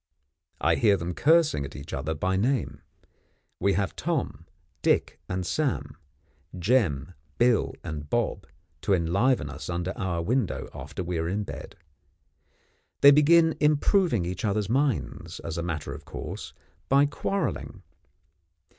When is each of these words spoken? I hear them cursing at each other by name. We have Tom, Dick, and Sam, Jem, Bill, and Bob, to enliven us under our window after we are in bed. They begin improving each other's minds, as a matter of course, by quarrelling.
I 0.59 0.77
hear 0.77 0.97
them 0.97 1.13
cursing 1.13 1.63
at 1.63 1.75
each 1.75 1.93
other 1.93 2.15
by 2.15 2.35
name. 2.35 2.81
We 3.59 3.73
have 3.73 3.95
Tom, 3.95 4.47
Dick, 4.81 5.19
and 5.29 5.45
Sam, 5.45 5.95
Jem, 6.57 7.13
Bill, 7.37 7.75
and 7.83 8.09
Bob, 8.09 8.47
to 8.81 8.95
enliven 8.95 9.47
us 9.47 9.69
under 9.69 9.95
our 9.95 10.23
window 10.23 10.67
after 10.73 11.03
we 11.03 11.19
are 11.19 11.29
in 11.29 11.43
bed. 11.43 11.75
They 13.01 13.11
begin 13.11 13.55
improving 13.59 14.25
each 14.25 14.43
other's 14.43 14.69
minds, 14.71 15.39
as 15.41 15.59
a 15.59 15.61
matter 15.61 15.93
of 15.93 16.03
course, 16.03 16.55
by 16.89 17.05
quarrelling. 17.05 17.83